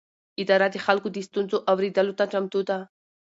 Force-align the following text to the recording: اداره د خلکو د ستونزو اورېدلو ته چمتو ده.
اداره 0.41 0.67
د 0.71 0.77
خلکو 0.85 1.07
د 1.11 1.17
ستونزو 1.27 1.57
اورېدلو 1.71 2.13
ته 2.19 2.25
چمتو 2.31 2.59
ده. 2.69 2.77